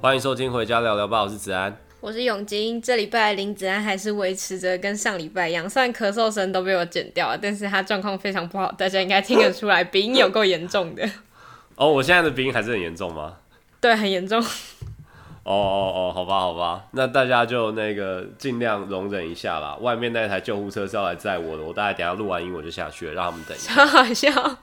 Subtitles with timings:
[0.00, 2.80] 欢迎收听《回家聊聊吧》，我是子安，我是永金。
[2.80, 11.06] 这礼拜林子安还是维持着跟上礼拜一样，虽然咳嗽声都被我剪掉了，但是他状况非常不好，大家应该听得出来，鼻音有够严重的。
[11.76, 13.36] 哦，我现在的鼻音还是很严重吗？
[13.80, 14.40] 对，很严重。
[15.44, 19.76] 哦哦哦，好吧，好吧，那大家就那个尽量容忍一下啦。
[19.80, 23.72] 外面那台救护车是要来载我的，我大概等下录完音我就下去了，让他们等一下。
[23.86, 24.58] 好好笑。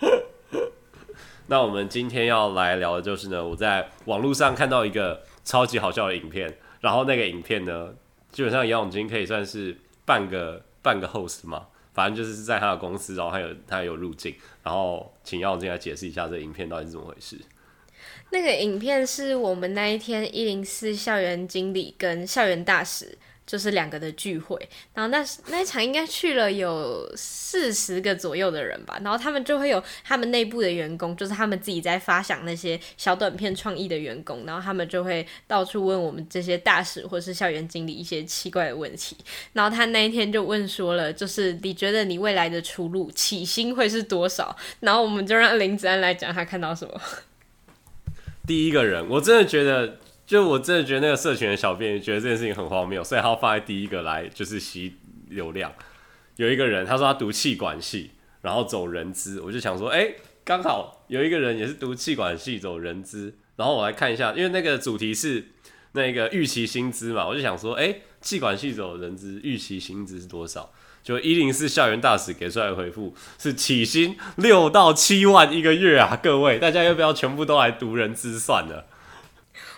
[1.46, 7.90] 那我们今天要来聊的就是呢，我在网络上看到一个超级好笑的影片，然后那个影片呢，
[8.32, 17.40] 基本上杨永金可以算是半个半个 host 嘛，反正就是在他的公司，然后他有他有入境，然后请耀进来解释一下这影片到底是怎么回事。
[18.30, 23.16] 那个影片是我们那一天一零四校园经理跟校园大使。
[23.46, 24.56] 就是两个的聚会，
[24.94, 39.14] 然后那那一场应该去了有四十个左右的人吧，然后他们就会有他们内部的员工，就是他们自己在发想那些小短片创意的员工，然后他们就会到处问我们这些大使或是校园经理一些奇怪的问题，
[39.52, 44.56] 然后他那一天就问说了，就是你觉得你未来的出路起薪会是多少？
[44.80, 47.00] 然后我们就让林子安来讲他看到什么。
[48.46, 49.98] 第一个人，我真的觉得。
[50.26, 54.94] 就我真的觉得那个社群的小编觉得这件事情很荒谬，所以他要放在第一个来就是吸
[55.28, 55.72] 流量。
[56.36, 60.14] 有一个人他说他读气管系，然后走人资，我就想说，哎、
[60.44, 65.48] 刚好有一个人也是读气管系走人资，然后我来看一下，因为那个主题是
[65.92, 70.72] 那个预期薪资嘛，我就想说，哎、欸，企管系走人资预期薪资是多少？
[71.02, 76.18] 就一零四校园大使给出来的回复是起薪六到七万一个月啊！
[76.22, 78.86] 各位大家要不要全部都来读人资算了？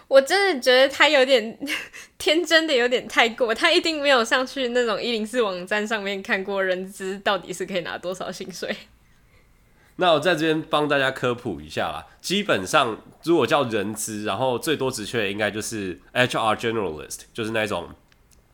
[0.09, 1.59] 我真的觉得他有点
[2.17, 8.75] 天真的有点太过，他一定没有上去那种一零四网站上面看过人资到底是可以拿多少薪水。
[9.99, 17.89] 那我在这边帮大家科普一下啦，基本上如果叫人资，然后最多职缺应该就是 HR Generalist，就是那种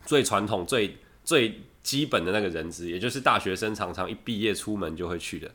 [0.05, 5.51] 最传统、最最基本的那个人资，也就是大学生常常一毕业出门就会去的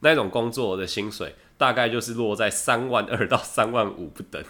[0.00, 4.42] 那种工作的薪水，大概就是落在三万二到三万五不等。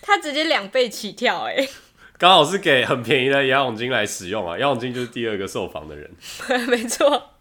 [0.00, 1.68] 他直接两倍起跳哎，
[2.16, 4.58] 刚好是给很便宜的杨永金来使用啊。
[4.58, 6.10] 杨永金就是第二个受访的人，
[6.68, 7.34] 没错。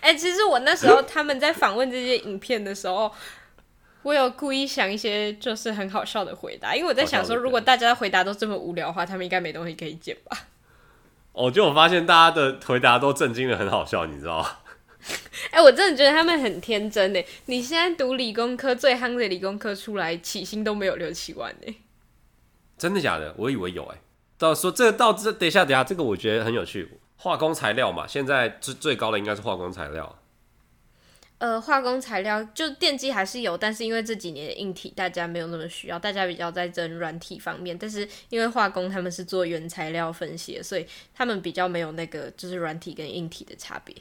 [0.00, 3.12] 哎，其实我那时候他们在访问这些影片的时候，
[4.02, 10.38] 我有故意想一些就是很好笑的回答，因为我在想说，如果大家的回答都这么无聊的话，他们应该没东西可以剪吧。
[11.32, 14.48] 哦，就我发现大家的回答都震惊的很好笑，你知道吗？
[15.50, 17.22] 哎、欸，我真的觉得他们很天真呢。
[17.46, 21.76] 你现在读理工科最夯的理工科出来，起薪都没有六七万呢。
[22.78, 23.34] 真的假的？
[23.38, 23.98] 我以为有哎。
[24.36, 26.88] 到说这个到这，等一下等一下，这个我觉得很有趣。
[27.16, 30.18] 化工材料嘛，现在最最高的应该是化工材料。
[31.38, 37.76] 呃，化工材料就电机还是有，但是因为这几年的硬体大家没有那么需要，大家比较在争软体方面。
[37.76, 43.94] 但是因为化工他们是做原材料分析的，所以他们比较没有那个就是软体跟硬体的差别。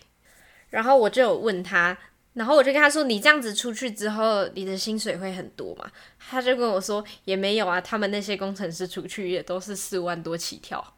[0.74, 1.96] 然后我就有问他，
[2.34, 10.96] 然后我就跟他说：“你这样子出去之后，你的薪水会很多吗？”他就跟我说：“也没有啊，他们那些工程师出去也都是四万多起跳。”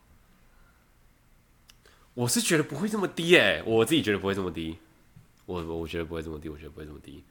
[2.15, 4.77] 我是觉得不会这么低哎，我自己觉得不会这么低。
[5.45, 7.21] 我我觉得不会这么低，我觉得不会这么低。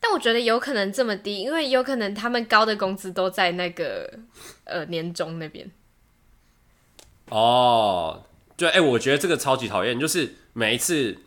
[0.00, 4.18] 但我觉得有可能这么低，因为有可能他们高的工资都在那个
[4.64, 5.70] 呃年终那边。
[7.28, 8.24] 哦，
[8.56, 11.18] 对，哎，我觉得这个超级讨厌，就是每一次。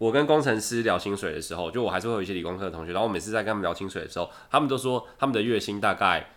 [0.00, 6.30] 我跟工程师聊薪水的时候，就我还是会有一些理工科的同学，然后我每次在跟他们聊薪水的时候，他们都说他们的月薪大概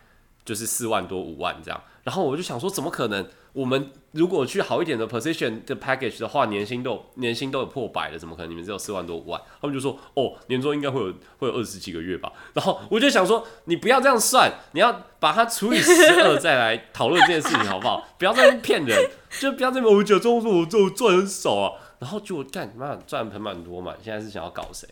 [0.44, 3.26] 就是四万多五万这样，然后我就想说，怎么可能？
[3.54, 9.40] 我们如果去好一点的 position 的 package 的话，年薪都年薪都有破百了，怎么可能你们只有四万多五万？
[9.62, 12.34] 他们就说，哦，年终应该会有会有二十几个月吧。
[12.54, 18.10] 然后我就想说，你不要这样算，你要把它除以十二再来讨论这件事情，好不好？
[18.18, 21.74] 不要在那骗人，就不要在那边我假装说我做赚很少啊。
[22.04, 23.98] 然后就干嘛赚盆满钵满？
[24.04, 24.86] 现在是想要搞谁？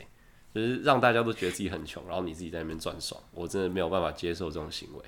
[0.55, 3.21] 就是让大家都觉得自己很穷，然后你自己在那边赚爽。
[3.33, 5.03] 我真的没有办法接受这种行为。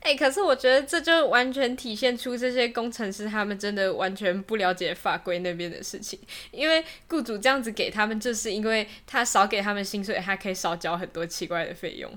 [0.00, 6.16] 哎、欸，可是我觉得这就完全体现出这些工程师他们真的完全不了解法规那边的事情。
[6.52, 12.12] 因为雇主这样子给他们，就是因为他少给他们薪水，还可以少交很多奇怪的费用。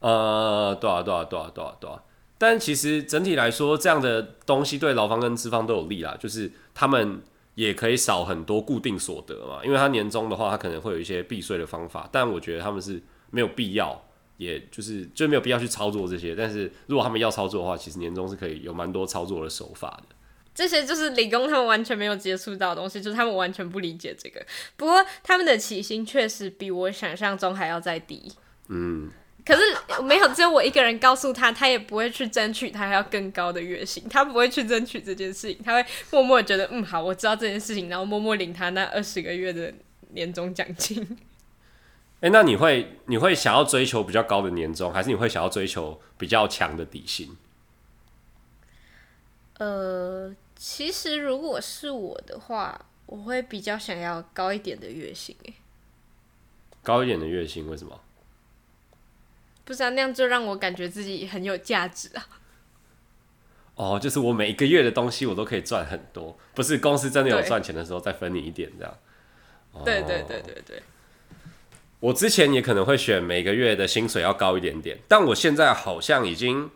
[0.00, 2.02] 呃，对啊，对啊，对啊，对啊，对啊。
[2.38, 6.16] 但其实整体来说，这样的东西对劳方跟资方都有利啦。
[6.18, 7.22] 就是他们
[7.54, 14.02] 也可以少很多固定所得嘛，因为他年终的话，他可能会有一些避税的方法，但我觉得他们是没有必要，
[14.38, 16.34] 也就是就没有必要去操作这些。
[16.34, 20.16] 但是如果他们要操作的话，其实年终是可以有蛮多操作的手法的。
[20.54, 24.44] 这些就是理工他们完全没有接触到的东西，就是他们完全不理解这个。
[24.76, 28.32] 不过他们的起薪确实比我想象中还要再低。
[28.68, 29.10] 嗯。
[29.44, 29.60] 可是
[30.04, 39.74] 没有，只有我一个人告诉他，他也不会去争取他还要更高的月薪，他不会去争取这件事情，他会默默觉得嗯好，我知道这件事情，然后默默领他那二十个月的
[40.10, 41.02] 年终奖金。
[42.20, 47.36] 哎、欸，那你会你会想要追求比较高的年终，还是你会想要追求比较强的底薪？
[49.58, 55.36] 呃，其实如果是我的话，我会比较想要高一点的月薪。
[55.46, 55.54] 哎，
[56.84, 58.00] 高一点的月薪为什么？
[59.72, 62.28] 不是啊，那样就让我感觉自己很有价值啊！
[63.74, 68.94] 哦，就是我每一个月的东西我都可以赚很多，不是公司真的有赚钱的时候再分你一点这样。
[69.82, 70.82] 对对对对对。
[72.00, 76.70] 我之前也可能会选每个月的薪水要高一点点，但我现在好像已经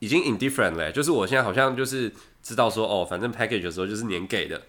[0.00, 2.12] 已经 indifferent 了，就是我现在好像就是
[2.42, 4.60] 知道说，哦，反正 package 的时候就是年给的，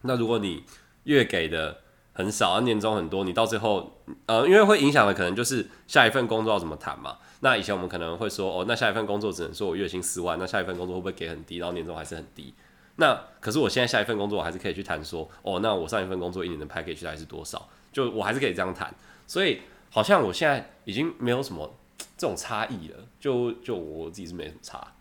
[0.00, 0.64] 那如果你
[1.04, 1.82] 月给的。
[2.16, 3.92] 很少啊，年终很多，你到最后，
[4.24, 7.18] 呃，因为会影响的可能就是下一份工作要怎么谈嘛。
[7.40, 12.54] 那以前我们可能会说，哦，那下一份工作只能说我月薪四万，那下一份工作会不会给很低，然后年终还是很低？
[12.96, 17.68] 那可是我现在下一份工作我还是可以去谈说，哦，那我上一份工作一年的 package 还是多少？
[17.92, 18.94] 就我还是可以这样谈。
[19.26, 19.60] 所以
[19.90, 21.74] 好像我现在已经没有什么
[22.16, 24.94] 这种差异了，就就我自己是没什么差。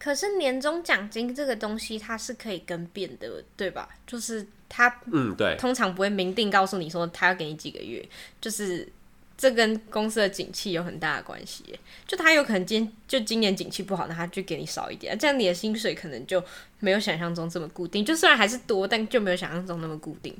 [0.00, 3.88] 可是年终奖金这个东西它是可以更变的，对吧？
[4.04, 4.48] 就是。
[4.70, 8.02] 他嗯，对，通常不会明定告诉你说他要给你几个月，
[8.40, 8.88] 就是
[9.36, 11.64] 这跟公司的景气有很大的关系。
[12.06, 16.42] 就他有可能今就今年景气不好，那他就给你少一点，这样你的薪水可能就
[16.78, 18.04] 没有想象中这么固定。
[18.04, 20.34] 就虽然还是多，但就没有想象中那么固定。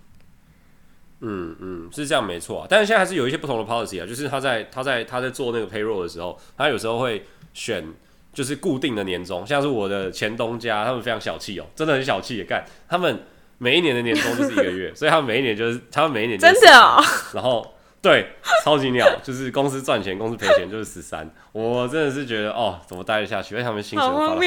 [1.21, 2.67] 嗯嗯，是这样没错啊。
[2.71, 7.85] 但是现在还是有一些不同的 policy 啊，就是他在他在他在做那个 payroll 的时候，他有时候会选
[8.33, 13.25] 就是固定的年终，像是我的前东家，他们非常小气哦，真的很小气也干他们。
[13.63, 17.05] 每一年的年终就是一个月， 所以他们每一年就是他们每一年就是真的哦。
[17.35, 18.27] 然后对，
[18.65, 21.31] 超级鸟，就是公司赚钱，公司赔钱就是十三。
[21.53, 23.55] 我真的是觉得哦，怎么待得下去？
[23.55, 24.47] 因为他们薪水发得很低，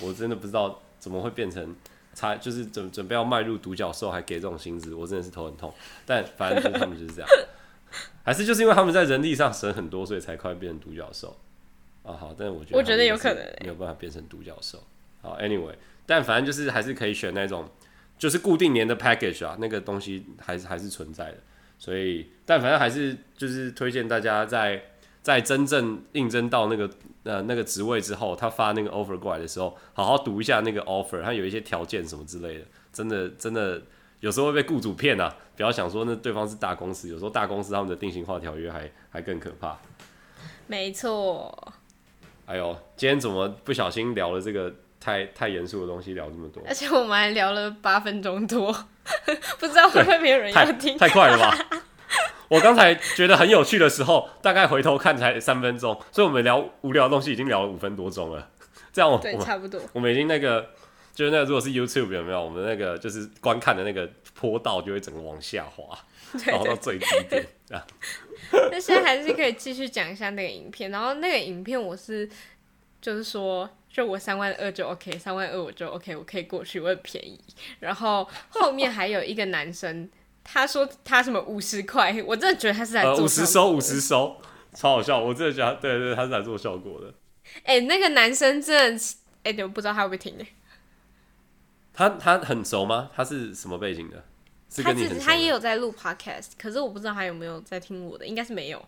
[0.00, 1.76] 我真的不知道怎么会变成
[2.14, 5.72] 差，就是准准备要迈入独角兽还给这种薪资，我真的是头很痛。
[6.04, 7.30] 但反正就是他们就是这样，
[8.26, 11.36] 还是就是因为他们在人力上省很多，所以才快变成独角兽
[12.02, 12.10] 啊。
[12.18, 14.82] 好，但是我觉得我觉得有可能没有办法变成独角兽。
[15.22, 15.74] 好，Anyway，
[16.04, 17.68] 但反正就是还是可以选那种。
[18.18, 21.38] 就是固定年的 package 啊，那个东西还是还是存在的，
[21.78, 24.82] 所以但反正还是就是推荐大家在
[25.22, 26.90] 在真正应征到那个
[27.22, 33.80] 呃那个职位之后，他发那个 offer 过来的时候，好好读一下那个 offer，它有一些条件什么之类的，真的真的
[34.20, 39.78] 有时候会被雇主骗啊，不要想说那对方是大公司，有时候大公司他们的定型化条约还还更可怕。
[40.66, 41.72] 没错。
[42.46, 44.74] 哎呦，今天怎么不小心聊了这个？
[45.00, 48.72] 太太严肃的东西聊这么多，而且我们还聊了八分钟多，
[49.58, 50.96] 不知道会不会没有人要听？
[50.98, 51.56] 太，太快了吧！
[52.48, 58.50] 我刚才觉得很有趣的时候，大概回头看才三分钟，所以我们聊无聊的东西已经聊了五分多钟了。
[58.92, 60.70] 这样我对差不多，我们已经那个
[61.14, 62.42] 就是那个如果是 YouTube 有没有？
[62.42, 65.96] 我们那个就是观看的那个坡道就会整个往下滑，
[66.46, 67.84] 然后到最低点这样。
[68.70, 72.28] 那现在还是可以继续讲一下那个影片，然后那个影片我是
[73.00, 73.68] 就是说。
[73.90, 77.40] 就我三万二就 OK，三万二我就 OK，我可以过去，我很便宜。
[77.80, 80.08] 然后后面还有一个男生，
[80.44, 84.36] 他说他什么五十块，我真的觉得他是在做五十收五十收，
[84.74, 85.18] 超好笑。
[85.18, 87.12] 我真的觉得对，对对，他是在做效果的。
[87.64, 89.04] 哎、欸，那个男生真的，
[89.42, 90.44] 哎、欸，我不知道他会不会听呢？
[91.94, 93.10] 他他很熟吗？
[93.16, 94.22] 他是什么背景的？
[94.70, 95.20] 是跟你很熟的？
[95.20, 98.84] 他他也有在录 Podcast，可是我不知道他有没有在听我的，应该是没有。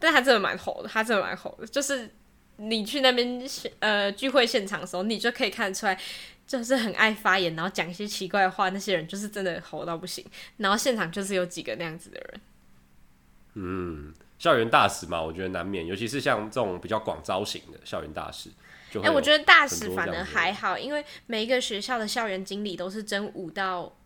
[0.00, 2.10] 但他真的蛮红的，他真的蛮红的，就是。
[2.56, 3.42] 你去那边
[3.80, 5.98] 呃聚会现场的时候，你就可以看得出来，
[6.46, 8.70] 就是很爱发言，然后讲一些奇怪的话。
[8.70, 10.24] 那些人就是真的吼到不行，
[10.56, 12.40] 然后现场就是有几个那样子的人。
[13.54, 18.50] 嗯，校园大使嘛，我觉得难免，尤其是像这种比较广招型的校园大使。
[18.94, 23.96] 哎、欸，我觉得大使反而还好，因为每一个学校的校园经理都是争五到。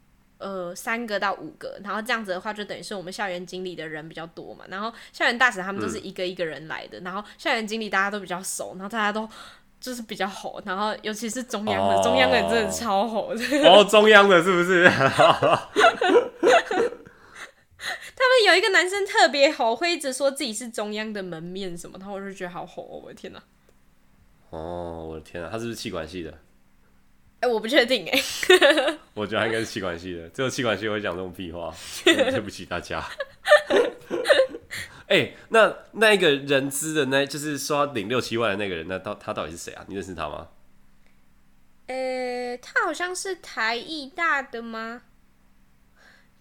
[0.41, 4.65] 呃，三个到五个，然后这样子的话，就等于是我们校园经理的人比较多嘛。
[4.69, 9.29] 然后校园大使他们都是一个一个人来的，嗯、然后校园经理大家都比较熟，然后大家都
[9.79, 13.45] 就是比较吼，然后尤其是中央的，哦、中央的真的超吼的。
[13.69, 14.89] 哦，中央的是不是？
[18.23, 23.43] 他们有一个男生特别吼，会一直说自己是中央的门面什么，然后我就觉得好吼哦，我的天哪！
[24.51, 26.35] 哦，我的天哪，他是不是气管系的？
[27.41, 28.21] 哎、欸，我不确定哎。
[29.15, 33.05] 我觉得他应该是气管系的，只有气管系会讲这种屁话， 对不起大家。
[35.09, 39.85] 哎、欸，那那一个人资的那，就是说领六七万的那个人，那到他到底是谁啊？
[39.89, 40.49] 你认识他吗？
[41.87, 45.03] 呃、欸，他好像是台艺大的吗？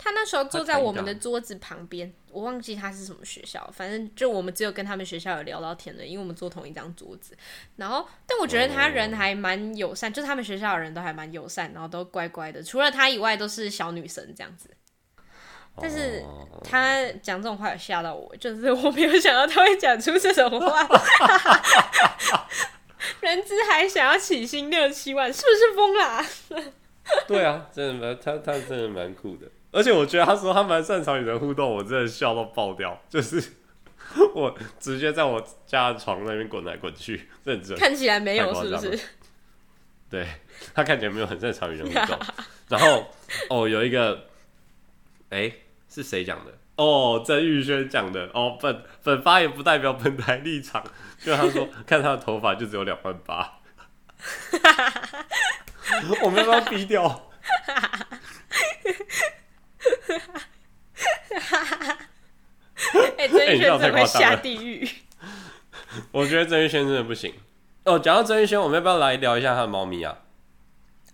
[0.01, 7.37] 他那时候坐在我们的桌子旁边，我忘记他是什么学校，反正就我们只有跟他们学校有聊到天的，因为我们坐同一张桌子。
[7.75, 14.69] 然后，但我觉得他人还蛮友善，就是他们学校的人都还蛮友善，然后都乖乖的，除了他以外都是小女生这样子。
[15.81, 16.23] 但是
[16.63, 20.87] 他讲这种话有吓到我，就是我没有想到他会讲出这种话。
[23.19, 26.25] 人资还想要起薪六七万，是不是疯啦？
[27.27, 29.49] 对啊，真的蛮他他真的蛮酷的。
[29.71, 32.99] 而且我觉得他说他蛮擅长与人互动，我真的笑到爆掉。
[33.09, 33.41] 就是
[34.33, 38.99] 我直接在我家的床那边滚来滚去，认真看起来没有是不是？
[40.09, 40.27] 对，
[40.73, 42.19] 他看起来没有很擅长与人互动。
[42.69, 43.13] 然后
[43.49, 44.25] 哦，有一个，
[45.29, 46.51] 哎、欸，是谁讲的？
[46.75, 48.29] 哦，曾玉轩讲的。
[48.33, 50.83] 哦，本本发言不代表本台立场。
[51.21, 53.59] 就他说， 看他的头发就只有两万八。
[56.23, 57.29] 我没有办法逼掉。
[63.17, 64.87] 哎、欸，曾玉轩怎么会下地狱？
[66.11, 67.33] 我觉得曾玉轩真的不行。
[67.85, 70.17] 哦，讲到曾玉轩，我们要不要来聊一下他的猫咪啊？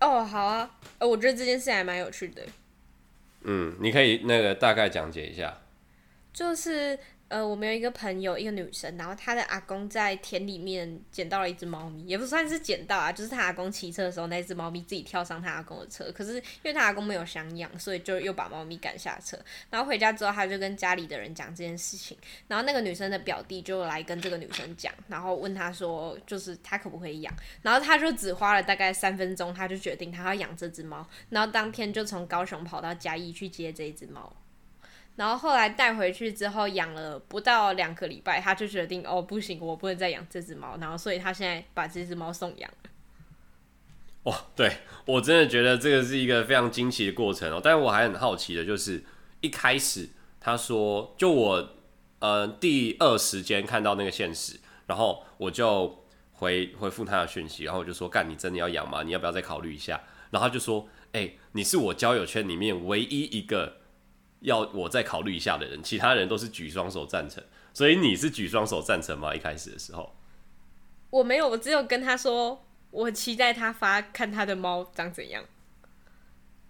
[0.00, 0.70] 哦，好啊。
[0.98, 2.42] 呃，我觉得这件事还蛮有趣的。
[3.42, 5.58] 嗯，你可以那个大概讲解一下。
[6.32, 6.98] 就是。
[7.28, 19.36] 呃，我们有一个朋友，一个女生，然后她的阿公在田里面捡到了一只猫咪，也不算是捡到啊，就是她阿公骑车的时候，那只猫咪自己跳上她阿公的车，可是因为她阿公没有想养，所以就又把猫咪赶下车。
[19.70, 22.16] 然后回家之后，她就跟家里的人讲这件事情，
[22.46, 34.32] 然后那个女生的表弟就来跟这个女生讲，然后问她说，就是她可不可以养，然后她就只花了大概三分钟，她就决定她要养这只猫，然后当天就从高雄跑到嘉义去接这一只猫。
[35.16, 40.76] 然后后来带回去之后养了不到两个礼拜，他就决定哦，不行，我不能再养这只猫。
[40.78, 42.90] 然后所以他现在把这只猫送养了。
[44.24, 44.70] 哦，对，
[45.06, 47.58] 我真的觉得这个是一个非常惊奇的过程哦。
[47.64, 49.02] 但是我还很好奇的就是，
[49.40, 50.06] 一开始
[50.38, 51.66] 他说，就我
[52.18, 59.02] 呃第二时间看到那个现实，然后我就回回复他的讯息，然后我就说，干，你真的要养吗？
[59.02, 59.98] 你要不要再考虑一下？
[60.30, 63.78] 然后他就说，哎、你是我交友圈里面唯一一个。
[64.40, 69.34] 要我再考虑一下的人，其他人都是举双手赞成，所以你是举双手赞成吗？
[69.34, 70.14] 一开始的时候，
[71.10, 75.44] 我没有，我只有跟他说，我期待他发看他的猫长怎样。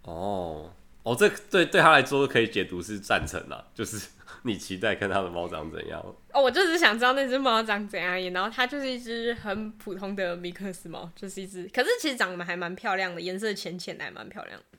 [0.02, 4.08] 哦，哦，这对对他来说可以解读是赞成啦， 就是
[4.42, 6.00] 你期待看他的猫长怎样。
[6.32, 14.75] 哦，我就是想知道那只猫长怎样，然后它就是一只很普通的米克斯猫，就是一只，可是其实长得还蛮漂亮的，颜色浅浅的，还蛮漂亮的。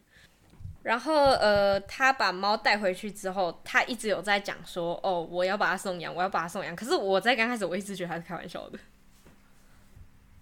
[0.87, 6.73] 然后，呃，他把猫带回去之后，他一直有在讲说，哦，我要把它送养，我要把它送养。
[6.73, 8.79] 可是我在刚开始，我一直觉得他是开玩笑的。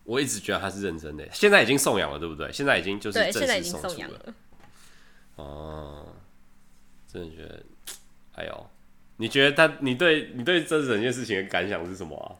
[0.03, 1.27] 我一直觉得他是认真的。
[1.31, 2.51] 现在已经送养了，对不对？
[2.51, 4.19] 现在已经就是对，现在已经送养了。
[5.37, 6.05] 哦，
[7.11, 7.63] 真的觉得，
[8.35, 8.69] 哎呦，
[9.17, 12.37] 你觉得他，你对你对这整件事情的感想是什么啊？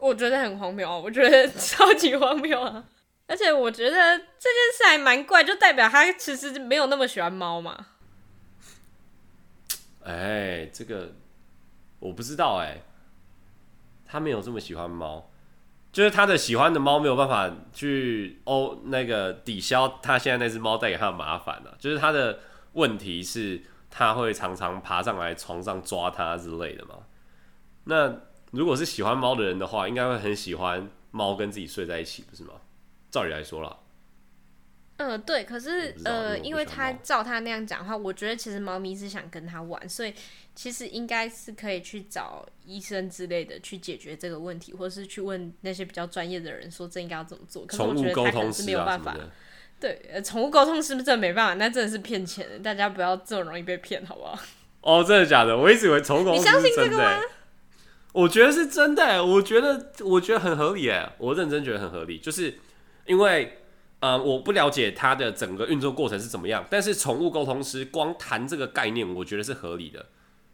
[0.00, 2.84] 我觉得很荒谬，我觉得超级荒谬啊！
[3.26, 7.86] 而且我觉得这件事还蛮怪，就代表他其实没有那么喜欢猫嘛。
[10.02, 11.14] 哎、这个
[11.98, 12.82] 我不知道哎、
[14.04, 15.30] 他没有这么喜欢猫，
[15.90, 21.76] 就是他的喜欢的猫没有办法去哦那个抵消他现在那只猫带给他的麻烦了、啊。
[21.78, 22.40] 就是他的
[22.72, 26.96] 问题是，他会常常爬上来床上抓他之类的嘛。
[27.84, 28.14] 那
[28.50, 32.52] 如果是喜欢猫的人的话，应该会很喜欢猫跟自己睡在一起，不是吗？
[33.14, 33.76] 照理来说啦，
[34.96, 40.12] 嗯、呃，对，可是呃，因为他照他那样讲的话，我觉得其实猫咪是想跟他玩，所以
[40.56, 47.64] 其实应该是可以去找医生之类的去解决这个问题，或是去问那些比较专业的人说这应该要怎么做。
[47.64, 49.16] 可是我觉得他可能是没有办法。
[49.78, 51.54] 对，呃，宠物沟通是不是真的没办法？
[51.54, 54.36] 那真的是骗钱的，大家不要这么容易被骗，好不好？
[54.80, 55.56] 哦，真的假的？
[55.56, 56.58] 我一直以为宠物沟通是真的。
[56.58, 57.20] 你相信这个吗？
[58.12, 62.58] 我觉得是真的，我觉得我觉得很合理哎，我认真觉得很合理，就是。
[63.06, 63.58] 因为，
[64.00, 70.06] 呃，我不了解它的整个运作过程是怎么样，但是宠物沟通师光谈这个概念，我觉得是合理的。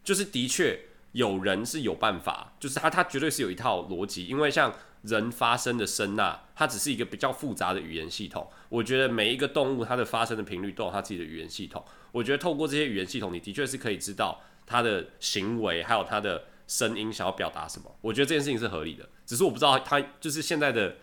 [0.03, 0.79] 就是的确
[1.11, 4.25] 有人是有办法，就是他他绝对是有一套逻辑。
[4.25, 8.47] 因为像人发声的声呐，它只是一个比较复杂的语言系统。
[8.69, 11.83] 我觉得每一个动物它的发声的频率都有它自己的语言系统。
[12.11, 17.95] 我觉得透过这些语言系统，你的确是可以知道它的行为还有它的声音想要表达什么。
[18.01, 20.95] 我觉得这件事情是合理的，只是我不知道它就是现在的。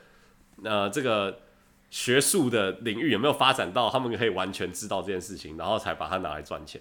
[0.64, 1.40] 呃，这个
[1.90, 6.80] 学术的领域有没有发展到他们可以完全知道这件事情，然后才把它拿来赚钱？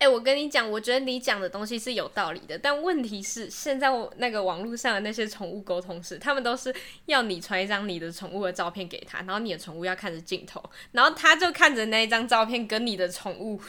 [0.00, 6.72] 哎、欸，我跟你讲，我觉得你讲的东西是有道理的，但问题是，现在我那个网络上的那些宠物沟通师，他们都是
[7.06, 10.62] 要你传一张你的宠物的照片给他，然后你的宠物要看着镜头，
[10.92, 13.60] 然后他就看着那一张照片跟你的宠物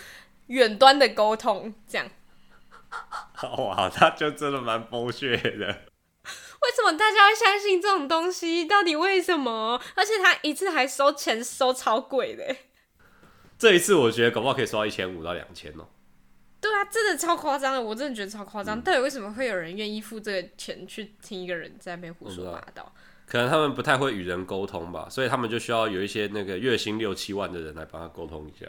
[0.47, 2.07] 远端的沟通，这样。
[3.57, 5.88] 哇，他就真的蛮剥削的。
[6.61, 8.65] 为什么大家会相信这种东西？
[8.65, 9.81] 到底为什么？
[9.95, 12.55] 而且他一次还收钱收超贵的。
[13.57, 15.87] 这一次我觉得搞不好可以收到一千五到两千哦。
[16.61, 18.81] 对啊，真的超夸张的，我真的觉得超夸张。
[18.81, 22.93] 到底为什么会有人愿意付这个钱去听一个人在那边胡说八道？
[23.25, 28.65] 可能他们不太会与人沟通吧，所以他们就需要有一些那个月薪六七万的人来帮他沟通一下。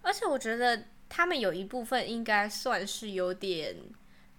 [0.00, 3.76] 而且我觉得他们有一部分应该算是有点。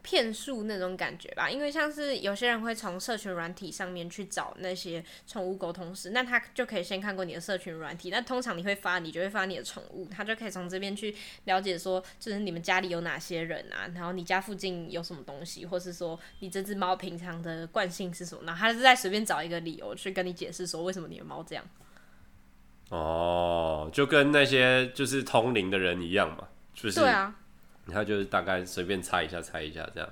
[0.07, 8.09] 骗术那种感觉吧，因为像是有些人会从社群软体上面去找那些宠物沟通师，那他就可以先看过你的社群软体。
[8.09, 21.65] 那通常你会发，你就会发你的宠物，他就可以从这边去了解说，就是你们家里有哪些人啊，然后你家附近有什么东西，或是说你这只猫平常的惯性是什么，然后他是在随便找一个理由去跟你解释说为什么你的猫这样。
[22.91, 27.35] 哦，就跟那些就是通灵的人一样嘛，就是对啊。
[27.91, 30.09] 他就是大概随便猜一下，猜一下这样。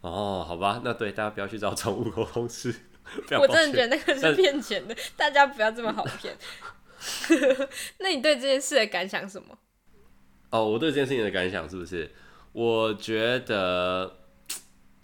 [0.00, 2.74] 哦，好吧，那对大家不要去找宠物沟通师。
[3.38, 6.36] 我真的觉得那个是骗钱的，大家不要这么好骗。
[7.98, 9.56] 那你对这件事的感想是什么？
[10.50, 12.10] 哦，我对这件事情的感想是不是？
[12.52, 14.16] 我觉得，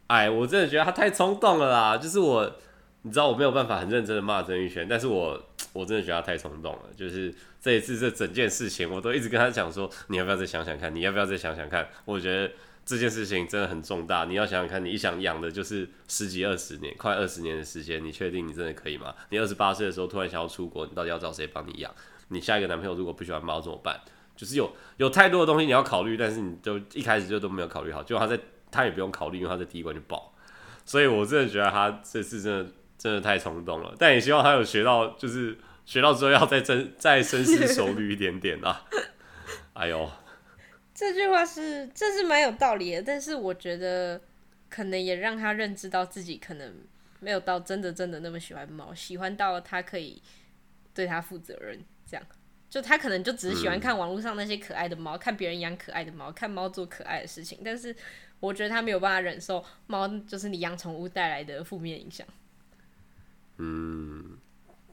[0.07, 1.97] 哎，我真的觉得他太冲动了啦。
[1.97, 2.57] 就是我，
[3.03, 5.49] 你知道我没有办法很认真的骂曾玉轩，但是我。
[5.75, 10.93] 我真的觉得他太冲动了，就是这一次这整件事情，我都一直跟他讲说，你要不要再想想看？
[10.93, 11.89] 你要不要再想想看？
[12.05, 12.53] 我觉得
[12.85, 19.15] 这件事情真的很重大，你要想想看，你想养的就是十几二十年，快二十年的时间，你确定你真的可以吗？
[19.31, 21.95] 你二十八岁的时候突然想要出国，你到底要找谁帮你养？
[22.29, 24.01] 你下一个男朋友如果不喜欢猫怎么办？
[24.35, 28.37] 就是有有太多的东西你要考虑，但是你就一开始就都没有考虑好，就他在
[28.73, 30.35] 他也不用考虑，因为他在第一关就爆，
[30.85, 32.73] 所以我真的觉得他这次真的。
[32.99, 38.85] 真的太冲动了，但也希望他有学到，就是学到之后要再真再深思熟虑一点点啊。
[39.75, 40.11] 哎呦，
[40.95, 44.21] 这句话是这是蛮有道理的，但是我觉得
[44.69, 46.75] 可能也让他认知到自己可能
[47.21, 50.21] 没有到真的真的那么喜欢猫，喜欢到他可以
[50.95, 51.83] 对他负责任。
[52.07, 52.27] 这样，
[52.69, 57.95] 就他可能就只是喜欢看网络上那些可爱的猫，嗯、看别人养可爱的猫，看猫做可爱的事情，但是
[58.41, 62.27] 我觉得他没有办法忍受猫就是你养宠物带来的负面影响。
[63.57, 64.32] 嗯，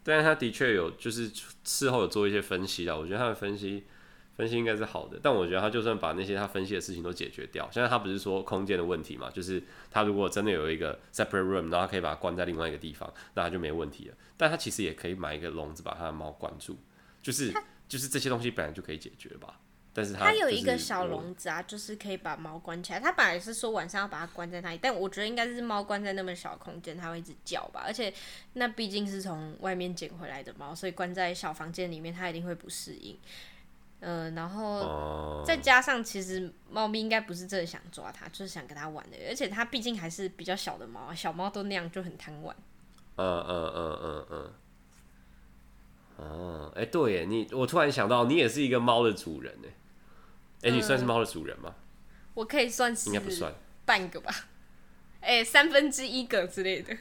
[0.03, 1.31] 但是他的确有，就是
[1.63, 2.95] 事后有做一些分析啦。
[2.95, 3.83] 我觉得他的分析
[4.35, 14.15] 分析应该是好的，但我觉得他就算把那些他分析的事情都解决掉，现在他不是说空间的问题嘛，就是他如果真的有一个 separate room，然后可以把它关在另外一个地方，那他就没问题了。
[14.38, 16.77] 但他其实也可以买一个笼子把他的猫关住，
[17.21, 17.53] 就是
[17.89, 19.59] 就是这些东西本来就可以解决吧。
[19.99, 22.99] 但是它，它有一个小笼子啊，就是可以把猫关起来。
[23.01, 27.83] 它本来是说晚上要把它关在那里，但我觉得应该是猫关在那么小空间，它会一直叫吧。
[27.85, 28.13] 而且
[28.53, 33.17] 那毕竟是从外面捡回来的猫，所以关在小房间里面，它一定会不适应。
[33.99, 39.17] 嗯、呃，然后再加上其实猫咪应该不是真的想抓它，就是想跟它玩的。
[39.27, 42.55] 而且它毕竟还是比较小的猫，小猫都那样就很贪玩。
[43.17, 44.53] 嗯嗯嗯嗯嗯。
[46.21, 49.73] 哦，哎，对耶，你我突然想到，你也是一个猫的主人耶。
[50.61, 51.75] 哎、欸，你算是猫的主人吗？
[52.33, 53.53] 我可以算是，应该不算
[53.85, 54.33] 半个吧。
[55.21, 56.95] 哎、欸，三分之一个之类的。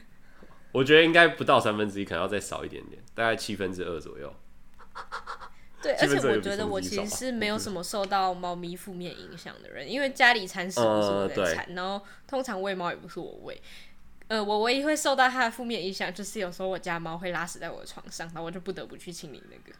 [0.71, 4.33] 我觉得应该不到三分之一，可能要再少一点点，大概七分之二左右。
[5.81, 13.61] 对，而且我觉得我其实是没有什么受到猫咪负面影响的人，因为家里铲屎不是我在铲，嗯、然后通常喂猫也不是我喂。
[14.27, 19.77] 呃，我唯一会受到它的负面影响，就是有时候我家猫会拉屎在我的床上，然后我就不得不去清理那个。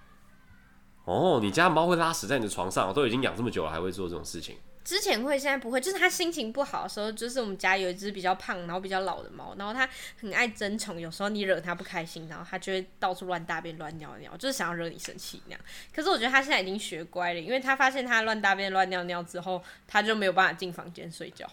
[1.10, 4.58] 哦，你家猫会拉屎在你的床上，我都已经养这么久了，还会做这种事情？
[4.84, 5.82] 之前会，现在不会。
[5.82, 9.90] 就是它心情不好的时候，就是我们家有一只比较胖，然后比较老的猫，然后它
[10.22, 15.60] 很爱争宠，有时候你惹它不开心，然后它就会到处乱大便、乱尿尿，就是想要惹你生气那样。
[15.92, 21.48] 可是我觉得它现在已经学乖了，因为它发现它乱大便、乱尿尿之后，它就没有办法进房间睡觉。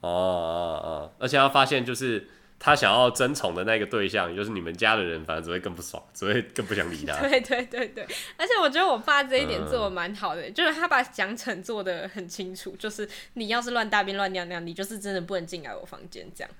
[0.00, 2.28] 哦哦哦， 而且它发现就是。
[2.60, 7.16] 他想要争宠的那个对象，就是你们家的人，反正只会更不爽，只会更不想理他。
[7.22, 8.04] 对对对对，
[8.36, 16.50] 而且我觉得我爸这一点做的蛮好的，嗯、就是他把奖惩做的很清楚，就是你要是乱大便乱尿尿，你就是真的不能进来我房间这样。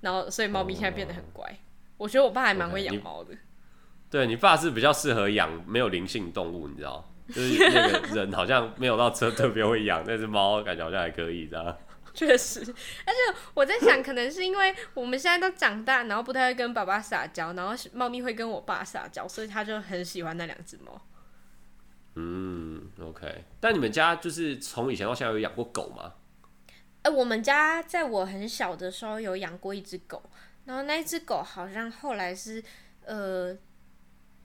[0.00, 1.48] 然后，所以猫咪现在变得很乖。
[1.50, 1.58] 嗯、
[1.96, 3.32] 我觉得我爸还蛮会养猫的。
[3.32, 3.38] Okay, 你
[4.10, 11.76] 对你爸是比较适合养没有灵性动物，你知道，就是那个人好像没有到车特别会养，但是猫感觉好像还可以，知道。
[12.18, 12.60] 确实，
[13.06, 21.00] 而且我在想，可能是因为我们现在都长大，然后不太会跟爸爸撒娇，然后猫咪会跟我爸撒娇，所以他就很喜欢那两只猫。
[22.16, 23.44] 嗯，OK。
[23.60, 26.14] 但你们家就是从以前到现在有养过狗吗？
[27.02, 30.20] 呃，我们家在我很小的时候有养过一只狗，
[30.64, 32.60] 然后那一只狗好像后来是
[33.04, 33.56] 呃。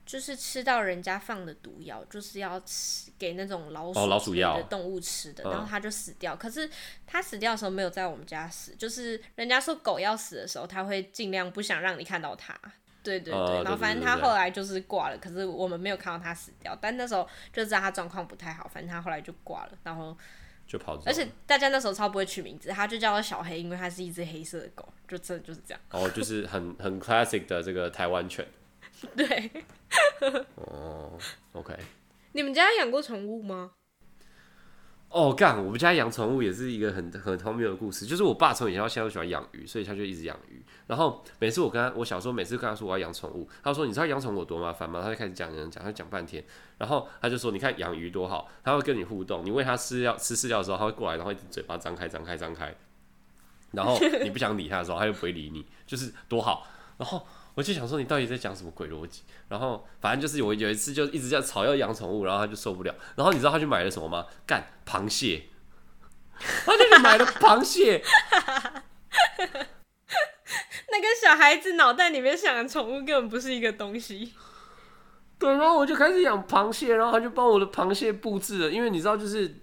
[0.06, 6.36] 就是吃到人家放的毒药，就是要吃给那种老鼠、老鼠药的动物吃的，然后它就死掉。
[6.36, 6.68] 可是
[7.06, 12.54] 它死掉的时候没有在我们家死，就是人家说狗要死的时候，它会尽量不想让你看到它。
[13.02, 16.76] 对对对，然后反正它后来就是挂了，可是我们没有看到它死掉。
[16.80, 20.16] 但那时候就知道它状况不太好，反正它后来就挂了，然后
[20.66, 21.02] 就跑走。
[21.06, 25.80] 而且大家那时候超不会取名字，它就叫做小黑，因为它是一只黑色的狗，就真的就是这样。
[25.90, 28.46] 哦，就是很很 classic 的这个台湾犬。
[29.16, 29.50] 对。
[30.56, 31.18] 哦
[31.52, 31.74] ，OK。
[32.32, 33.72] 你们家养过宠物吗？
[35.08, 38.04] 哦，干，我们家养宠物也是一个很很荒谬的故事。
[38.04, 40.60] 就是我爸从以前到现在都喜欢养鱼，所以他就一直养鱼。
[40.88, 45.00] 然后每次我跟他，我小时候每次跟他说我要养宠物，他说你知道养宠物有多麻烦吗？
[45.00, 46.44] 他就开始讲讲讲，他讲半天。
[46.78, 52.74] 然后他就说，你看养鱼多好，他会跟你互动，你喂他饲料吃饲料的时候，他会过来，然后一直嘴巴张开张开张开。
[53.70, 56.66] 然后你不想理他的时候，他又不会理你，就是多好。
[56.98, 57.24] 然后。
[57.54, 59.22] 我就想说，你到底在讲什么鬼逻辑？
[59.48, 62.94] 然后反正就是我有一次就一直在吵要养宠物，然后他就受不了。
[63.16, 64.26] 然后你知道他去买了什么吗？
[64.44, 65.44] 干，螃蟹，
[66.38, 68.02] 他就去买了螃蟹。
[70.90, 74.32] 那跟小孩子脑袋里面想的宠物根本不是一个东西。
[75.38, 79.54] 对，然后我就开始养螃蟹，然后他就帮我的螃蟹布置了，因为你知道，就是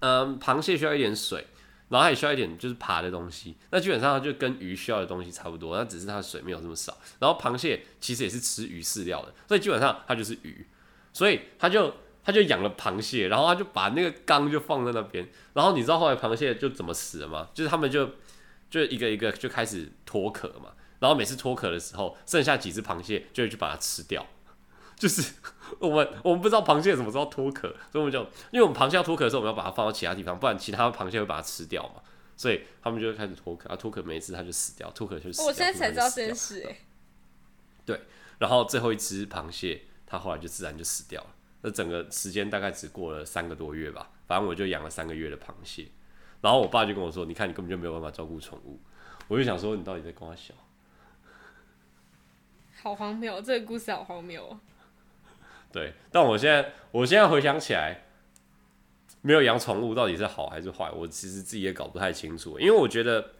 [0.00, 1.46] 嗯，螃蟹需要一点水。
[1.88, 6.96] 然后它也需要一点就是爬的东西，那基本上它就跟鱼需要的东西差不多，那只是它的水没有这么少。
[7.18, 10.66] 然后螃蟹其实也是吃鱼饲料的，所以基本上它就是鱼，
[11.12, 15.28] 所以他就他就养了螃蟹，然后他就把那个缸就放在那边。
[15.54, 17.48] 然后你知道后来螃蟹就怎么死了吗？
[17.54, 18.10] 就是他们就
[18.70, 24.26] 就一个一个就开始脱壳嘛，然后每次脱壳的时候，剩下几只螃蟹就会去把它吃掉。
[24.98, 25.32] 就是
[25.80, 32.02] 我们我们不知道螃蟹什么时候脱壳，所以我们就因为我们螃蟹要脱壳的时候，我们要把它放到其他地方，不然其他螃蟹会把它吃掉嘛。
[32.36, 35.46] 所以他们就会开始脱壳，啊脱壳没一次它就死掉，脱壳就死掉。
[35.46, 36.78] 我现在才知道这件事哎。
[37.84, 38.00] 对，
[38.38, 41.30] 然后最后一只螃蟹，它后来就自然就死掉了。
[41.62, 45.88] 那整个时间大概只过了三个多月吧，反正我就养了三个月的螃蟹。
[46.40, 48.78] 然后我爸就跟我说：“你看，你根本就没有办法照顾宠物。”
[49.26, 50.54] 我就想说：“你到底在跟我笑？”
[52.80, 54.56] 好荒谬，这个故事好荒谬。
[55.78, 58.02] 对，但我现在，我现在回想起来，
[59.20, 62.58] 没有养宠物到底是好还是坏，我其实自己也搞不太清楚。
[62.58, 63.34] 因为我觉得，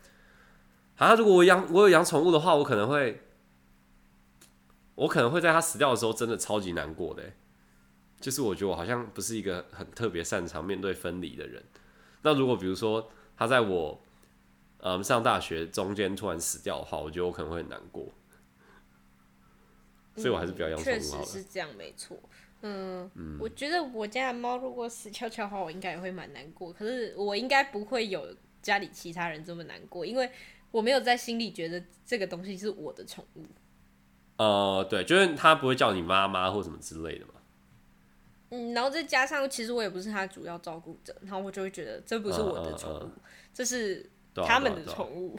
[0.98, 3.22] 啊，如果我养我有养宠物的话，我可能会，
[4.94, 7.24] 我可能会在它死掉的时候真的超级难过的。
[8.20, 11.64] 就是我觉得我好像不是一个很特别擅长面对分离的人。
[12.22, 14.00] 那如果比如说他在我，
[14.78, 18.12] 嗯，上大学中间突然死掉的话，我觉得我可能会很难过。
[20.18, 21.24] 所以我还是不要养宠物好了。
[21.24, 22.16] 确实是这样，没错。
[22.62, 26.72] 嗯，嗯，我觉得我家的猫如果死翘翘的话，我应该也会蛮难过。
[26.72, 30.28] 可是我应该不会有家里其他人这么难过，因为
[30.70, 33.44] 我没有在心里觉得这个东西是我的宠物。
[34.38, 37.34] 呃，对，就是它不会叫你妈妈或什么之类的嘛。
[38.50, 43.10] 嗯，然后再加上其实我也不是它主要照顾者，然后我就会觉得这不是我的宠物，
[43.54, 45.38] 这是他们的宠物。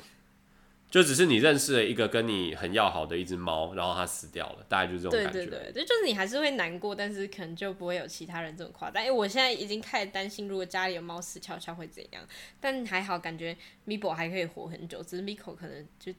[0.89, 5.45] 就只是你认识了一个跟你很要好的一只猫，然后它死掉了，大概就是这种感觉。
[5.45, 9.05] 对对对，就是你还是会难过，但是可能就不会有其他人这么夸张。
[9.05, 12.23] 因为我现在已经开始担心，如果家里有猫死翘翘会怎样？
[12.59, 16.11] 但还好，感觉 Mibo 还可以活很久，只是 Miko 可能就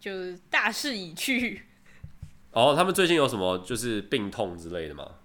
[0.00, 1.66] 就大势已去。
[2.52, 5.16] 哦，他们最近有什么就是病痛之类的吗？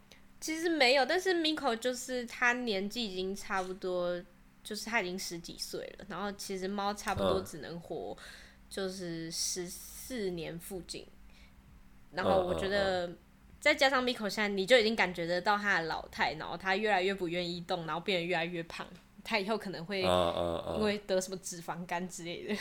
[0.42, 4.22] 其实没有，但是 Miko 就是他年纪已经差不多，
[4.62, 8.14] 就是他已经十几岁了，然后其实猫差不多只能活。
[8.20, 8.26] 嗯
[8.70, 11.06] 就是十四年附近，
[12.12, 13.10] 然后我觉得
[13.60, 18.86] 再加上 Miko 现在，你就已经感觉得到他的老态，然后他越来越不愿意动，然后变得越来越胖，
[19.24, 22.56] 他以后可能会因为得什么脂肪肝之类的。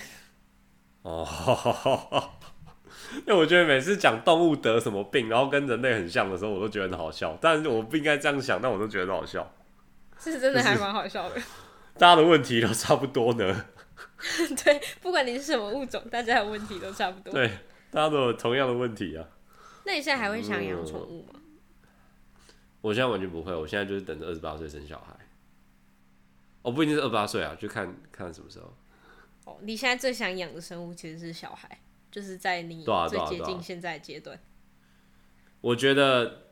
[1.03, 2.31] 哦，
[3.19, 7.39] 因为我觉得每次讲动物得什么病，然后跟人类很像的时候，我都觉得很好笑。
[7.41, 9.49] 但是我不应该这样想，但我都觉得很好笑。
[10.19, 11.37] 是真的还蛮好笑的。
[11.99, 13.67] 大家的问题都差不多呢。
[14.65, 17.33] 对，不管你是什么物种，大家的问题都差不多。
[17.33, 17.49] 对，
[17.91, 19.27] 大家都有同样的问题啊。
[19.85, 21.35] 那你现在还会想养宠物吗？
[21.35, 21.41] 嗯，
[22.83, 25.17] 我现在完全不会，我现在就是等着二十八岁生小孩。
[26.63, 28.73] 哦不一定是二十八岁啊，就看看什么时候。
[29.45, 31.81] 哦，你现在最想养的生物其实是小孩，
[32.11, 34.39] 就是在你最接近现在的阶段。
[35.61, 36.43] 我觉得。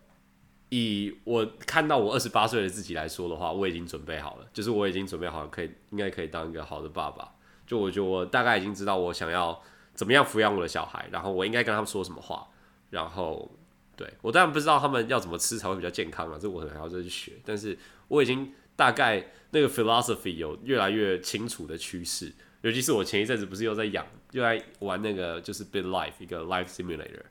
[0.70, 7.32] 以我看到我二十八岁的自己来说的话，我已经准备好了，就是我已经准备好了，可以应该可以当一个好的爸爸。
[7.66, 9.60] 就我觉得我大概已经知道我想要
[9.94, 12.48] 怎么样抚养我的小孩，然后我应该跟他们说什么话，
[12.90, 13.50] 然后
[13.96, 17.32] 对，我当然不知道他们要怎么吃才会比较健康啊，这我可能还要再去学。
[17.44, 27.22] 但是我已经大概那个 philosophy 有越来越清楚的趋势，尤其是我前一阵子不是又在养，又在玩那个就是 Big Life 一个 life simulator，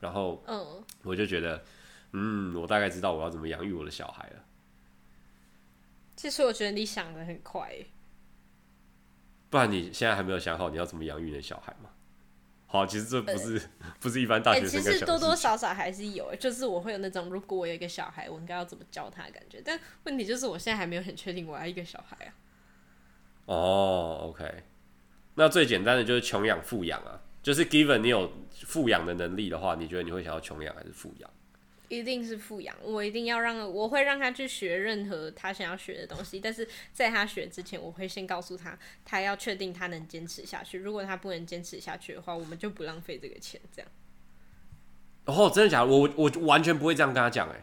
[0.00, 1.64] 然后嗯，我就觉得
[2.12, 4.44] 嗯，我大概知道我要怎么养育我的小孩了。
[6.14, 7.74] 其实我觉得你想的很快。
[9.52, 11.90] 不然你现在还没有想好你要怎么养育你的小孩吗？
[12.64, 13.60] 好，其实这不是
[14.00, 19.60] 不是一般大学生、欸、其实多多少少还是有，就是我会有那种如果我有一个小孩，我应该要怎么教他的感觉。
[19.62, 22.32] 但问题就是我现在还没有很确定我要一个小孩啊。
[23.44, 24.64] 哦，OK，
[25.34, 31.30] 那最简单的就是穷养富养啊，就是 given 你有富养的能力的话，你觉得你会想要穷养还是富养？
[31.92, 36.40] 一定是富养，我一定要让，我会让他去学任何他想要学的东西。
[36.40, 40.78] 但是在他学之前，我会先告诉他，他要确定他能坚持下去。
[40.78, 43.60] 如果他不能坚持下去的话，我们就不浪费这个钱。
[43.70, 43.90] 这样。
[45.26, 45.86] 哦，真的假的？
[45.86, 47.62] 我我完全不会这样跟他讲哎。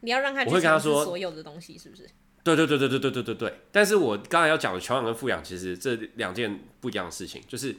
[0.00, 2.08] 你要让他去尝试所有的东西，是不是？
[2.42, 3.54] 对对对对对对对对对。
[3.70, 7.76] 但是我刚才要讲的穷养跟富养，其实这两件不一样的事情，就是。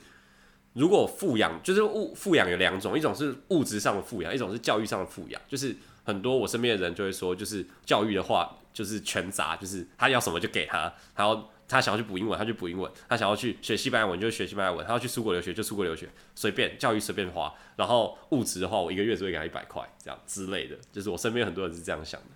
[0.74, 5.42] 如果富养就是物富养有两种，一种是物质上的富养，一种是教育上的富养。
[5.48, 17.54] 就是很多我身边的人就会说，就是教育的话就是全砸，就是他要什么就给他，然后他想要去补英文他就补英文，他想要去学西班牙文就学西班牙文，他要去出国留学就出国留学，随便教育随便花。
[17.76, 22.28] 然后物质的话，我一个月只会给他一百块这样之类的，就是我身边很多人是这样想的。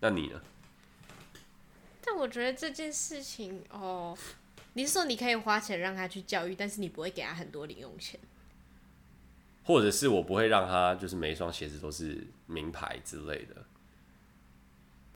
[0.00, 0.40] 那你呢？
[2.02, 4.16] 但我觉得这件事情哦。
[4.74, 8.18] 你是说你可以花钱让他去教育，但是你不会给他很多零用钱，
[9.64, 13.64] 或者是我不会让他就是每一双鞋子都是名牌之类的。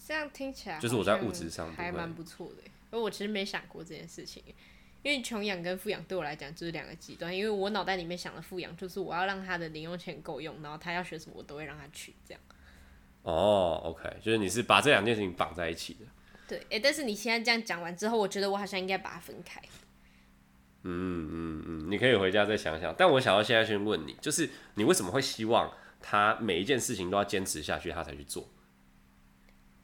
[0.07, 4.43] 这样听起来就是我在物质上还蛮不错的，而我其实没想过这件事情，
[5.03, 12.41] 因为穷养跟富养对我来讲就是两个极端，因为我脑袋里面想的富养就是我要让他的零用钱够用，然后他要学什么我都会让他去这样。
[13.23, 16.01] 哦，OK，就是你是把这两件事情绑在一起的。
[16.47, 19.61] 对，哎、欸，但是你现在这样讲完之后，我觉得我好像应该把它分开。
[20.83, 22.95] 嗯嗯嗯，你可以回家再想想。
[22.97, 28.49] 但我想要现在先问你，就是你为什么会希望他每一件事情都要坚持下去，他才去做？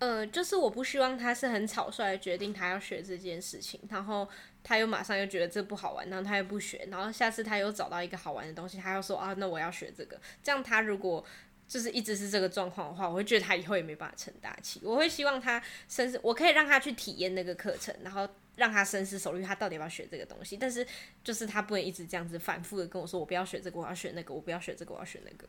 [0.00, 4.28] 呃，就是我不希望他是很草率的决定他要学这件事情，然后
[4.62, 10.18] 他又马上又觉得这不好玩，然后他又不学，然后下次他又找到一个好玩的东西，他又说啊，那我要学这个。
[10.42, 11.22] 这样他如果
[11.70, 14.80] 就是一直是这个状况的话，我会觉得他以后也没办法成大器。
[14.82, 20.56] 我会希望他深思，我可以让他去体验那个课程，然后让他深思熟虑，他到底要不要学这个东西。
[20.56, 20.84] 但是
[21.22, 25.48] 就是他不能一直这样子反复的跟我说，我不要学这个，我要学那个，我不要学这个，我要学那个。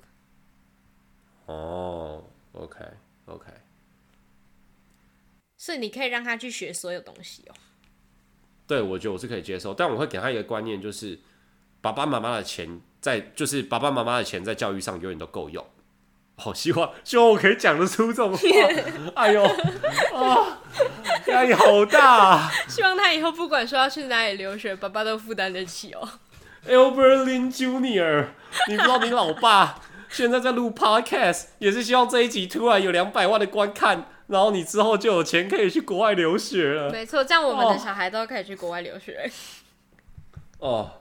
[1.47, 2.85] 哦，OK
[3.25, 3.47] OK。
[5.57, 7.55] 所以你可以让他去学所有东西哦。
[8.67, 11.19] 对，我觉得我是可以接受，但我会给他一个观念，就是
[11.81, 15.65] 爸爸妈妈的钱在，就是爸爸妈妈的钱在教育上永远都够用。
[16.37, 18.39] 好希望，希望我可以讲得出这种话。
[19.15, 20.59] 哎呦，啊，
[21.27, 22.51] 压力好大啊！
[22.67, 26.09] 希望他以后不管说要去哪里留学，爸爸都负担得起哦。
[26.67, 28.27] Albert Lin Junior，
[28.67, 36.91] 你不知道你老爸 现在在录 Podcast，也是希望这一集突然有两百万的观看，然后你之后就有钱可以去国外留学了。
[36.91, 39.29] 没错，这样我们的小孩都可以去国外留学。
[40.59, 40.91] 哦，哦，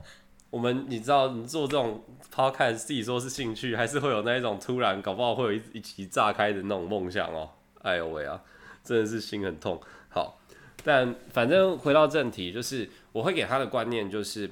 [0.50, 2.04] 我们你知道，你做这种。
[2.32, 7.50] 抛看自己说是兴趣，还是会有那一种突然搞不好会有一一集炸开的那种梦想哦。
[7.82, 8.40] 哎呦喂啊，
[8.84, 9.80] 真的是心很痛。
[10.08, 10.40] 好，
[10.84, 14.48] 但反正回到正题，就是我会给他的观念就是，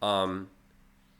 [0.00, 0.46] 嗯，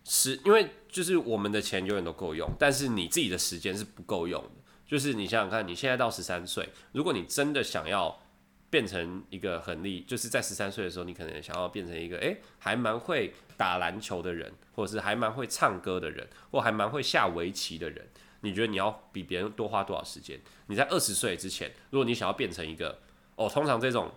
[0.04, 4.50] 是因为就是我们的钱永远都够用，但是你自己的时间是不够用的。
[4.86, 8.20] 就是你想想看，你现在到十三岁，如果你真的想要。
[8.68, 18.06] 变成一个很厉，就是在十三岁的时候，你可能想要变成一个，诶、还蛮会打篮球的人，或者是还蛮会唱歌的人，或还蛮会下围棋的人。
[18.40, 20.38] 你觉得你要比别人多花多少时间？
[20.66, 22.98] 你在二十岁之前，如果你想要变成一个，
[23.36, 24.10] 哦，通常这种，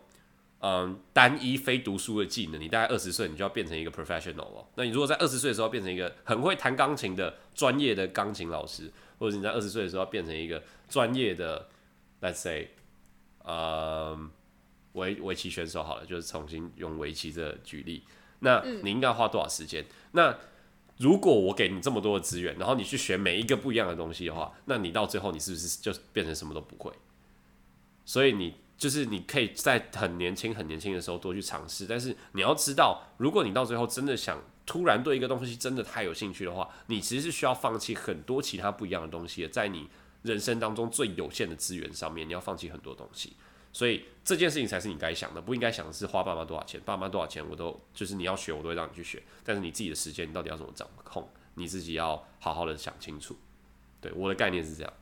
[0.60, 4.68] 嗯，单一非读书的技能，你大概二十岁你就要变成一个 professional 哦。
[4.76, 11.70] 那你如果在二十岁的时候变成一个很会弹钢琴的专业的钢琴老师，或者你在二十岁的时候变成一个专业的
[12.22, 12.70] ，let's say，
[13.46, 14.32] 嗯。
[14.93, 18.04] 围围棋选手好了，就是重新用围棋这举例。
[18.39, 19.84] 那你应该要花多少时间？
[19.84, 19.88] 嗯。
[20.12, 20.38] 那
[20.97, 26.91] 如果我给你这么多的资源，然后你去学每一个不一样的东西的话，那你到最后你是不是就变成什么都不会？
[28.06, 39.89] 所以你就是你可以在很年轻、很年轻的时候多去尝试，但是你要知道，如果你到最后真的想突然对一个东西真的太有兴趣的话，你其实是需要放弃很多其他不一样的东西的，在你
[40.23, 43.34] 人生当中最有限的资源上面，你要放弃很多东西。
[43.71, 49.21] 所以这件事情才是你该想的，不应该想的是花爸妈多少钱，爸妈多少钱我都就是你要学，我都会让你去学。
[49.43, 53.38] 但是你自己的时间，你到底要怎么掌控，你自己要好好的想清楚。
[54.01, 54.93] 对，我的概念是这样。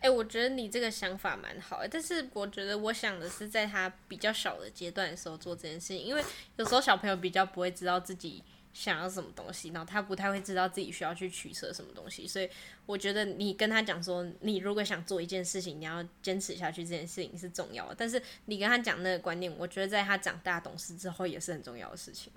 [0.00, 6.22] 哎、我觉得你这个想法蛮好的，但是我觉得我想的是在他比较小的阶段的时候做这件事情，因为
[6.56, 8.42] 有时候小朋友比较不会知道自己。
[8.76, 12.46] 想要什么东西，然后他不太会知道自己需要去取舍什么东西，所以
[12.84, 17.94] 我觉得你跟他讲说，你如果想做一件事情，你要坚持下去，这件事情是重要的。
[17.96, 22.30] 但是你跟他讲那个观念，我觉得在他长大懂事之后也是很重要的事情。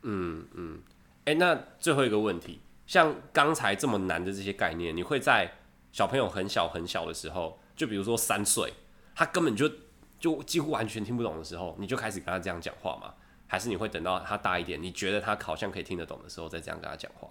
[0.00, 0.80] 嗯嗯，
[1.26, 5.52] 哎、那最后一个问题，像刚才这么难的这些概念，你会在
[5.92, 8.72] 小朋友很小很小的时候，就比如说三岁，
[9.14, 9.70] 他根本就
[10.18, 13.12] 就几乎完全听不懂的时候，你就开始跟他这样讲话吗？
[13.48, 17.28] 还是你会等到他大一点，你觉得他好像可以听得懂的时候，再这样跟他讲话？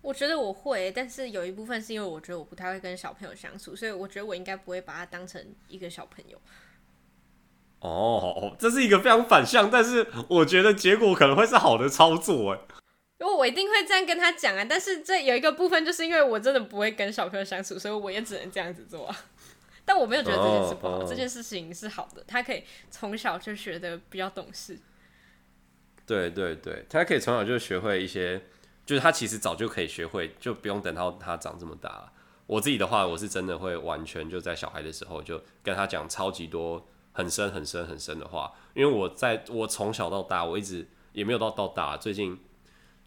[0.00, 6.40] 我觉得我会，但是有一部分是因为我觉得我不太会跟小朋友相处，所以我觉得我应该不会把他当成一个小朋友。
[7.80, 12.60] 哦，这是一个非常反向，但是我觉得结果可能会是好的操作哎。
[13.18, 19.16] 因为我一定会这样跟他讲啊，但是这有一个部分就是因为我真的不会跟小朋友相处，所以我也只能这样子做啊。
[19.84, 24.78] 但我没有觉得这件事不好，这件事情是好的，他可以从小就学的比较懂事。
[26.06, 28.40] 对对对，他可以从小就学会一些，
[28.86, 32.12] 就是他其实早就可以学会，就不用等到他长这么大了。
[32.46, 41.96] 我自己的话，我是真的会完全就在小孩的时候就跟他讲超级多很深很深很深的话，因为我在我从小到大，我一直也没有到到大。
[41.96, 42.38] 最近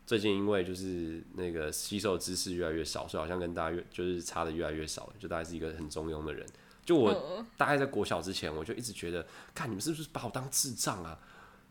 [0.05, 6.45] 最近因为就是那个吸收知识越来越少，所以好像跟大家越就是差的越来越少了，就大概是一个很中庸的人。
[6.83, 11.17] 就我大概在国小之前，我就一直觉得，看你们是不是把我当智障啊？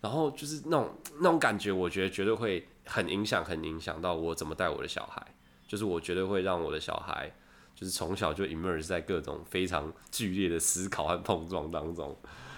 [0.01, 5.25] 然后就是那种那种感觉，我觉得绝对会很影响，很影响到我怎么带我的小孩。
[5.67, 7.31] 就是我绝对会让我的小孩，
[7.75, 12.17] 就是从小就 immerse 在各种非常剧烈的思考和碰撞当中。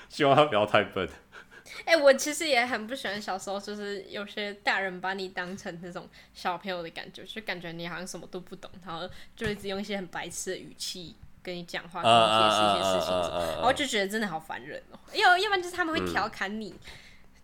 [0.08, 1.08] 希望他不要太笨。
[1.86, 14.98] 哎、欸，我其实也很不喜欢小时候，就是有些大人把你当成那种小朋友的感觉，就感觉你好像什么都不懂，然后就一直用一些很白痴的语气跟你讲话，跟你解释一些事情，然后就觉得真的好烦人哦。
[15.14, 16.70] 要要不然就是他们会调侃你。
[16.70, 16.78] 嗯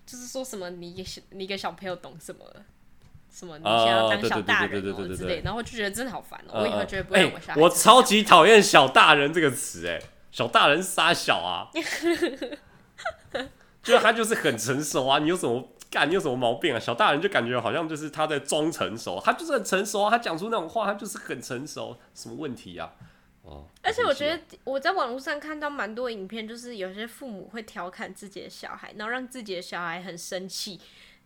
[0.06, 2.44] 就是说什么你小你给小朋友懂什么？
[3.30, 6.62] 什么你想要当小大人哦之类，然后就觉得真的好烦哦。
[6.62, 7.60] 我以后绝对不会让我小孩。
[7.60, 11.68] 我超级讨厌“小大人”这个词哎，小大人杀小啊，
[13.82, 16.08] 就他就是很成熟啊，你有什么干？
[16.08, 16.80] 你有什么毛病啊？
[16.80, 22.90] 小大人就感觉好像就是他在装成熟，他就是很成熟啊，他讲出那种话，他就是很成熟，什么问题啊？
[23.82, 30.80] 而且我觉得我在网络上看到蛮多影片，就是有些父母会调侃自己的小孩，然后让自己的小孩很生气，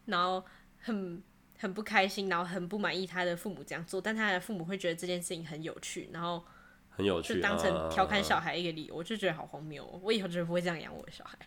[0.04, 0.44] 然后
[0.80, 1.22] 很
[1.58, 6.44] 很不开心，然后很不满意他的父母这样做，但他的父母会觉得这件事情很有趣，然后
[6.90, 9.98] 很有趣，就当成调侃小孩一个理由，我就觉得好荒谬哦！
[10.02, 11.38] 我以后绝对不会这样养我的小孩。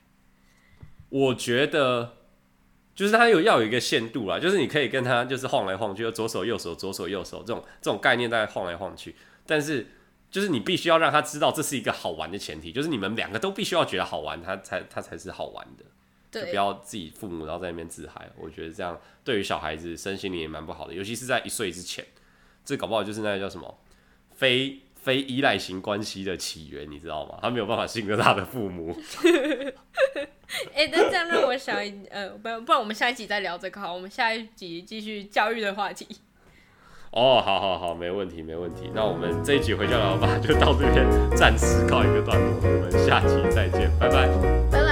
[1.09, 2.17] 我觉得
[2.95, 9.85] 就是他有要有一个限度啦，就是你可以跟他就是晃来晃去，就左手右手左手右手这种这种概念在晃来晃去，但是。
[10.33, 15.85] 就是你必须要让他知道这是一个好玩的前提，就是你们两个都必须要觉得好玩，他才他才是好玩的。
[16.49, 18.27] 不要自己父母然后在那边自嗨。
[18.35, 22.03] 我觉得这样对于小孩子身心灵也蛮不好的，尤其是在一岁之前，
[22.65, 23.77] 这搞不好就是那个叫什么
[24.35, 27.37] 非非依赖型关系的起源，你知道吗？
[27.39, 28.99] 他没有办法信任他的父母。
[30.73, 31.77] 哎、欸，那这样让我想
[32.09, 36.07] 呃，不不然我们下一集再聊这个好，我们下一集继续教育的话题。
[37.13, 38.89] 哦，好好好，没问题，没问题。
[38.93, 44.82] 那我们这一集回家老爸，就到这边暂时告一个段落，我们下期再见，拜拜。